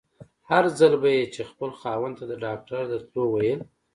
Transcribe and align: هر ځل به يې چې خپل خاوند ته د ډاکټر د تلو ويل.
هر 0.49 0.63
ځل 0.79 0.93
به 1.01 1.09
يې 1.17 1.23
چې 1.33 1.41
خپل 1.51 1.69
خاوند 1.79 2.15
ته 2.19 2.25
د 2.31 2.33
ډاکټر 2.45 2.81
د 2.89 2.93
تلو 3.07 3.23
ويل. 3.29 3.61